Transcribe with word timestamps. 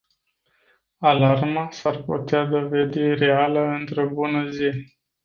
Alarma 1.09 1.67
s-ar 1.71 2.01
putea 2.03 2.45
dovedi 2.45 3.13
reală 3.13 3.59
într-o 3.61 4.07
bună 4.07 4.49
zi. 4.49 4.85